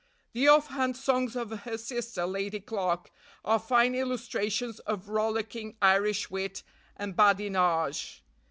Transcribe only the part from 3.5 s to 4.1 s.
fine